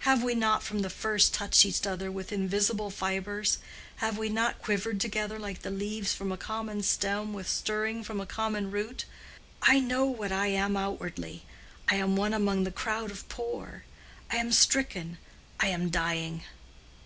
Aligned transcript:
Have 0.00 0.22
we 0.22 0.34
not 0.34 0.62
from 0.62 0.80
the 0.80 0.90
first 0.90 1.32
touched 1.32 1.64
each 1.64 1.86
other 1.86 2.12
with 2.12 2.32
invisible 2.34 2.90
fibres—have 2.90 4.18
we 4.18 4.28
not 4.28 4.60
quivered 4.60 5.00
together 5.00 5.38
like 5.38 5.62
the 5.62 5.70
leaves 5.70 6.12
from 6.12 6.30
a 6.30 6.36
common 6.36 6.82
stem 6.82 7.32
with 7.32 7.48
stirring 7.48 8.04
from 8.04 8.20
a 8.20 8.26
common 8.26 8.70
root? 8.70 9.06
I 9.62 9.80
know 9.80 10.04
what 10.04 10.32
I 10.32 10.48
am 10.48 10.76
outwardly, 10.76 11.44
I 11.88 11.94
am 11.94 12.14
one 12.14 12.34
among 12.34 12.64
the 12.64 12.70
crowd 12.70 13.10
of 13.10 13.26
poor—I 13.30 14.36
am 14.36 14.52
stricken, 14.52 15.16
I 15.58 15.68
am 15.68 15.88
dying. 15.88 16.42